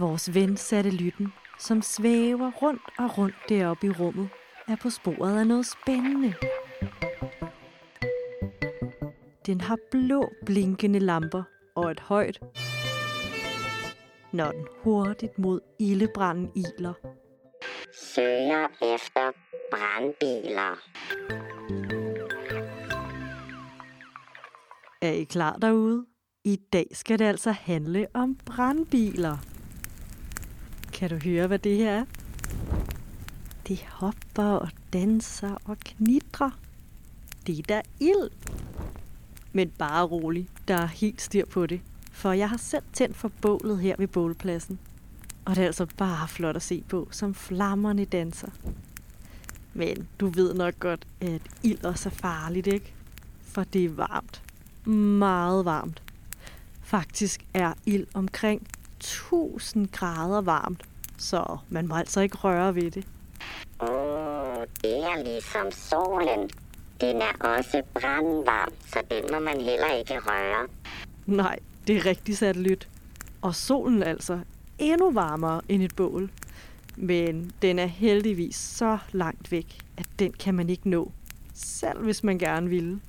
[0.00, 4.28] Vores ven satte lytten, som svæver rundt og rundt deroppe i rummet,
[4.68, 6.34] er på sporet af noget spændende.
[9.46, 11.42] Den har blå blinkende lamper
[11.76, 12.40] og et højt,
[14.32, 16.92] når den hurtigt mod ildebranden iler.
[17.94, 19.32] Søger efter
[19.70, 20.78] brandbiler.
[25.02, 26.06] Er I klar derude?
[26.44, 29.47] I dag skal det altså handle om brandbiler.
[30.98, 32.04] Kan du høre, hvad det her er?
[33.68, 36.50] Det hopper og danser og knitrer.
[37.46, 38.30] Det er da ild.
[39.52, 41.80] Men bare rolig, der er helt styr på det.
[42.12, 44.78] For jeg har selv tændt for bålet her ved bålpladsen.
[45.44, 48.50] Og det er altså bare flot at se på, som flammerne danser.
[49.74, 52.92] Men du ved nok godt, at ild også er farligt, ikke?
[53.42, 54.42] For det er varmt.
[55.18, 56.02] Meget varmt.
[56.82, 58.66] Faktisk er ild omkring
[59.00, 60.82] 1000 grader varmt,
[61.18, 63.06] så man må altså ikke røre ved det.
[63.80, 66.50] Åh, oh, det er ligesom solen.
[67.00, 70.68] Den er også brandvarm, så den må man heller ikke røre.
[71.26, 72.88] Nej, det er rigtig satellit.
[73.42, 74.40] Og solen altså
[74.78, 76.30] endnu varmere end et bål.
[76.96, 81.12] Men den er heldigvis så langt væk, at den kan man ikke nå.
[81.54, 83.00] Selv hvis man gerne ville.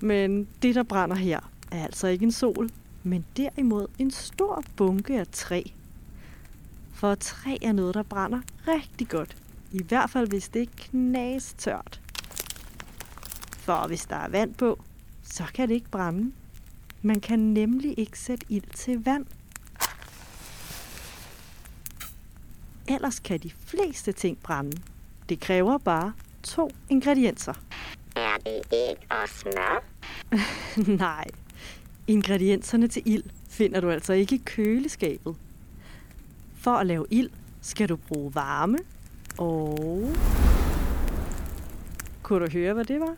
[0.00, 1.40] Men det, der brænder her,
[1.72, 2.70] er altså ikke en sol,
[3.02, 5.62] men derimod en stor bunke af træ.
[7.00, 9.36] For træ er noget, der brænder rigtig godt.
[9.72, 12.00] I hvert fald, hvis det er knastørt.
[13.58, 14.80] For hvis der er vand på,
[15.22, 16.32] så kan det ikke brænde.
[17.02, 19.26] Man kan nemlig ikke sætte ild til vand.
[22.88, 24.82] Ellers kan de fleste ting brænde.
[25.28, 26.12] Det kræver bare
[26.42, 27.54] to ingredienser.
[28.16, 29.84] Er det æg og smør?
[31.06, 31.24] Nej,
[32.06, 35.36] ingredienserne til ild finder du altså ikke i køleskabet.
[36.60, 38.78] For at lave ild skal du bruge varme
[39.38, 40.08] og...
[42.22, 43.16] Kunne du høre, hvad det var?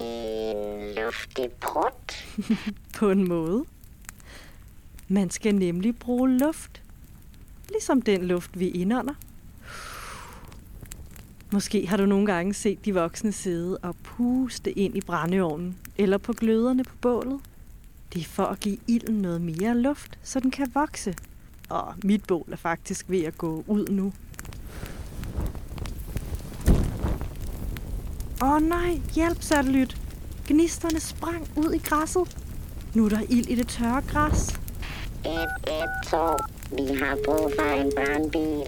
[0.00, 2.26] En luftig prut?
[2.98, 3.64] På en måde.
[5.08, 6.82] Man skal nemlig bruge luft.
[7.68, 9.14] Ligesom den luft, vi indånder.
[11.52, 16.18] Måske har du nogle gange set de voksne sidde og puste ind i brændeovnen eller
[16.18, 17.40] på gløderne på bålet.
[18.12, 21.14] Det er for at give ilden noget mere luft, så den kan vokse.
[21.68, 24.12] Og mit bål er faktisk ved at gå ud nu.
[28.42, 29.96] Åh oh, nej, hjælp satellit.
[30.48, 32.36] Gnisterne sprang ud i græsset.
[32.94, 34.60] Nu er der ild i det tørre græs.
[35.24, 36.44] 112.
[36.72, 38.66] Vi har brug for en brandbil.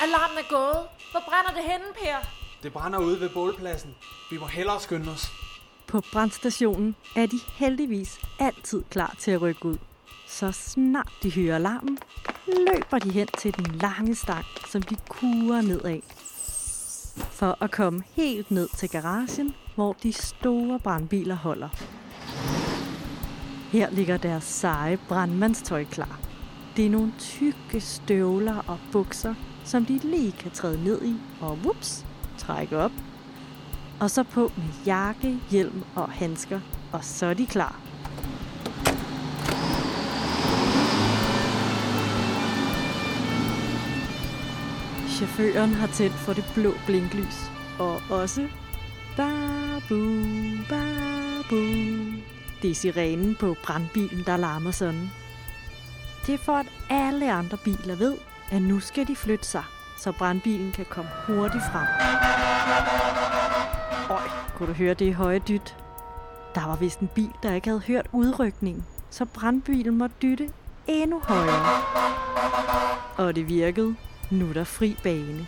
[0.00, 0.86] Alarmen er gået.
[1.10, 2.18] Hvor brænder det henne, Per?
[2.62, 3.94] Det brænder ude ved bålpladsen.
[4.30, 5.32] Vi må hellere skynde os.
[5.86, 9.76] På brandstationen er de heldigvis altid klar til at rykke ud.
[10.26, 11.98] Så snart de hører alarmen,
[12.46, 16.00] løber de hen til den lange stang, som de kurer nedad.
[17.30, 21.68] For at komme helt ned til garagen, hvor de store brandbiler holder.
[23.72, 26.20] Her ligger deres seje brandmandstøj klar.
[26.76, 29.34] Det er nogle tykke støvler og bukser,
[29.64, 32.06] som de lige kan træde ned i og whoops,
[32.38, 32.92] trække op.
[34.00, 36.60] Og så på med jakke, hjelm og handsker,
[36.92, 37.80] og så er de klar.
[45.08, 48.48] Chaufføren har tændt for det blå blinklys, og også
[49.16, 50.22] babu,
[50.68, 51.62] babu.
[52.62, 55.10] Det er sirenen på brandbilen, der larmer sådan.
[56.26, 58.14] Det er for, at alle andre biler ved,
[58.50, 59.64] at nu skal de flytte sig,
[59.98, 61.86] så brandbilen kan komme hurtigt frem.
[64.10, 65.76] Øj, kunne du høre det høje dyt?
[66.54, 70.50] Der var vist en bil, der ikke havde hørt udrykningen, så brandbilen måtte dytte
[70.86, 71.82] endnu højere.
[73.16, 73.96] Og det virkede.
[74.30, 75.46] Nu er der fri bane.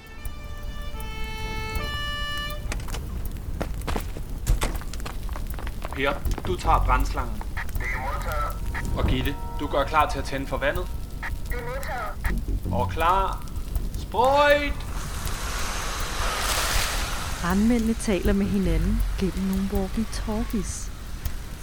[5.93, 6.13] Per,
[6.47, 7.43] du tager brændslangen.
[8.99, 10.87] Og Gitte, du gør klar til at tænde for vandet.
[12.73, 13.45] Og klar.
[13.99, 14.90] Sprøjt!
[17.41, 20.91] Brandmændene taler med hinanden gennem nogle walkie-talkies.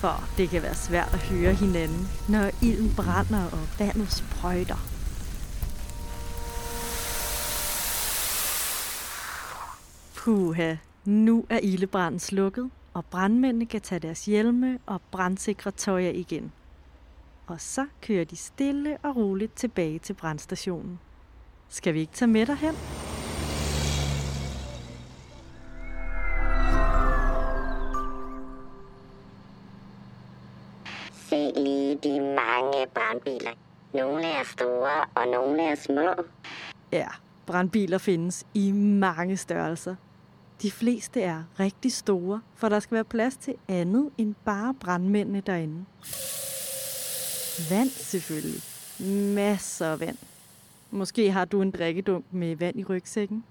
[0.01, 4.77] For det kan være svært at høre hinanden, når ilden brænder og vandet sprøjter.
[10.15, 10.75] Puha,
[11.05, 16.51] nu er ildebranden slukket, og brandmændene kan tage deres hjelme og brandsikre tøj igen.
[17.47, 20.99] Og så kører de stille og roligt tilbage til brandstationen.
[21.69, 22.75] Skal vi ikke tage med derhen?
[32.03, 33.51] De mange brandbiler.
[33.93, 36.23] Nogle er store, og nogle er små.
[36.91, 37.07] Ja,
[37.45, 39.95] brandbiler findes i mange størrelser.
[40.61, 45.41] De fleste er rigtig store, for der skal være plads til andet end bare brandmændene
[45.41, 45.85] derinde.
[47.69, 48.61] Vand selvfølgelig.
[49.35, 50.17] Masser af vand.
[50.91, 53.43] Måske har du en drikkedunk med vand i rygsækken.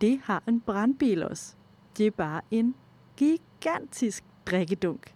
[0.00, 1.54] Det har en brandbil også.
[1.98, 2.74] Det er bare en
[3.16, 5.15] gigantisk drikkedunk.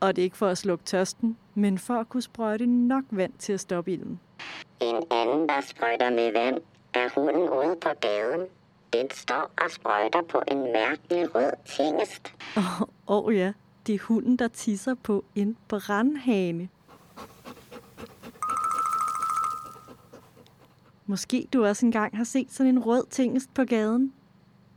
[0.00, 3.32] Og det er ikke for at slukke tørsten, men for at kunne sprøjte nok vand
[3.38, 4.20] til at stoppe ilden.
[4.80, 6.58] En anden, der sprøjter med vand,
[6.94, 8.46] er hunden ude på gaden.
[8.92, 12.34] Den står og sprøjter på en mærkelig rød tingest.
[12.56, 13.52] Åh oh, oh ja,
[13.86, 16.68] det er hunden, der tisser på en brandhane.
[21.06, 24.12] Måske du også engang har set sådan en rød tingest på gaden.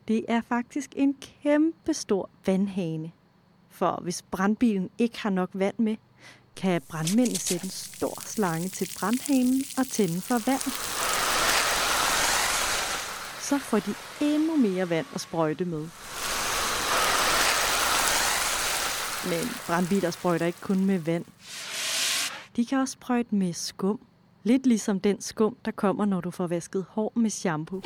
[0.07, 3.11] Det er faktisk en kæmpe stor vandhane.
[3.73, 5.95] For hvis brandbilen ikke har nok vand med,
[6.55, 10.61] kan brandmændene sætte en stor slange til brandhanen og tænde for vand.
[13.41, 15.87] Så får de endnu mere vand at sprøjte med.
[19.29, 21.25] Men brandbiler sprøjter ikke kun med vand.
[22.55, 23.99] De kan også sprøjte med skum.
[24.43, 27.81] Lidt ligesom den skum, der kommer, når du får vasket hår med shampoo.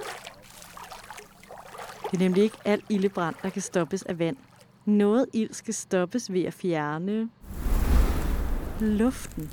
[2.12, 4.38] Det er nemlig ikke alt ildebrand, der kan stoppes af vand.
[4.88, 7.30] Noget ild skal stoppes ved at fjerne
[8.80, 9.52] luften.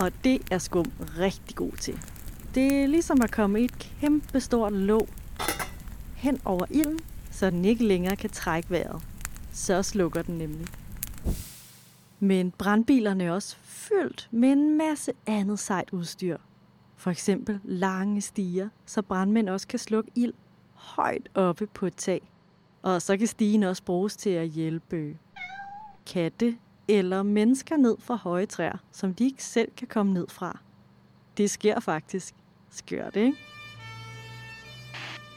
[0.00, 2.00] Og det er skum rigtig god til.
[2.54, 5.08] Det er ligesom at komme i et kæmpe stort låg
[6.16, 6.98] hen over ilden,
[7.30, 9.02] så den ikke længere kan trække vejret.
[9.52, 10.66] Så slukker den nemlig.
[12.20, 16.36] Men brandbilerne er også fyldt med en masse andet sejt udstyr.
[16.96, 20.32] For eksempel lange stiger, så brandmænd også kan slukke ild
[20.74, 22.31] højt oppe på et tag.
[22.82, 25.18] Og så kan stigen også bruges til at hjælpe
[26.06, 26.58] katte
[26.88, 30.58] eller mennesker ned fra høje træer, som de ikke selv kan komme ned fra.
[31.36, 32.34] Det sker faktisk.
[32.70, 33.36] Skørt, ikke?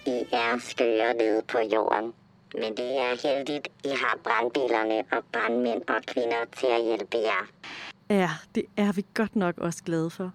[0.05, 2.13] I er skøre nede på jorden.
[2.53, 7.47] Men det er heldigt, I har brandbilerne og brandmænd og kvinder til at hjælpe jer.
[8.09, 10.33] Ja, det er vi godt nok også glade for.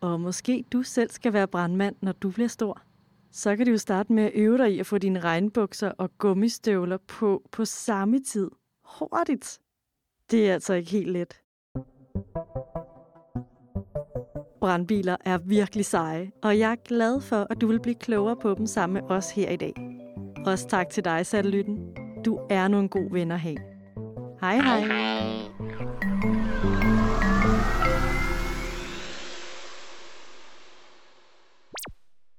[0.00, 2.82] Og måske du selv skal være brandmand, når du bliver stor.
[3.32, 6.10] Så kan du jo starte med at øve dig i at få dine regnbukser og
[6.18, 8.50] gummistøvler på på samme tid.
[8.84, 9.58] Hurtigt.
[10.30, 11.40] Det er altså ikke helt let.
[14.60, 18.54] Brandbiler er virkelig seje, og jeg er glad for, at du vil blive klogere på
[18.54, 19.74] dem sammen med os her i dag.
[20.46, 21.78] Også tak til dig, Satellytten.
[22.24, 23.58] Du er nu en god ven at have.
[24.40, 24.80] Hej hej.
[24.80, 26.79] Hej.